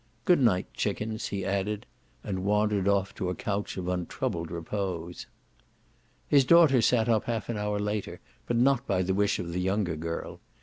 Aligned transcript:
"Good 0.25 0.41
night, 0.41 0.65
chickens," 0.73 1.27
he 1.27 1.45
added; 1.45 1.85
and 2.23 2.43
wandered 2.43 2.87
off 2.87 3.13
to 3.13 3.29
a 3.29 3.35
couch 3.35 3.77
of 3.77 3.87
untroubled 3.87 4.49
repose. 4.49 5.27
His 6.27 6.43
daughters 6.43 6.87
sat 6.87 7.07
up 7.07 7.25
half 7.25 7.49
an 7.49 7.57
hour 7.57 7.77
later, 7.77 8.19
but 8.47 8.57
not 8.57 8.87
by 8.87 9.03
the 9.03 9.13
wish 9.13 9.37
of 9.37 9.53
the 9.53 9.61
younger 9.61 9.95
girl. 9.95 10.39